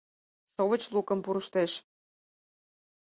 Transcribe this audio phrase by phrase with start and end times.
[0.53, 1.71] Шовыч лукым пурыштеш.